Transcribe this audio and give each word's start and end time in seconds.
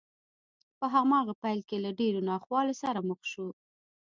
په 0.77 0.85
هماغه 0.93 1.33
پيل 1.41 1.59
کې 1.69 1.77
له 1.85 1.91
ډېرو 1.99 2.21
ناخوالو 2.29 2.73
سره 2.83 2.99
مخ 3.09 3.21
شو. 3.31 3.47